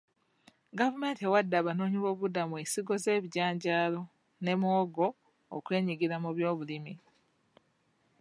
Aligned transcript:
Gavumenti 0.79 1.21
ewadde 1.27 1.55
abanoonyi 1.57 1.97
b'obubuddamu 1.99 2.53
ensigo 2.61 2.93
z'ebijanjalo 3.03 4.01
ne 4.43 4.53
mawongo 4.59 5.07
okwenyigira 5.55 6.15
mu 6.23 6.29
by'obulimi. 6.37 6.93